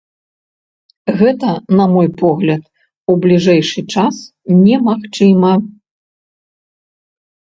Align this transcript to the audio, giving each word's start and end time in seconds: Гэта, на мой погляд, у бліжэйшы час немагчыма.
Гэта, 1.19 1.49
на 1.79 1.85
мой 1.93 2.07
погляд, 2.21 2.63
у 3.13 3.17
бліжэйшы 3.25 3.81
час 3.95 4.15
немагчыма. 4.63 5.51